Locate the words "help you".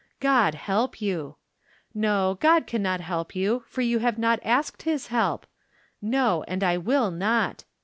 0.55-1.35, 3.01-3.63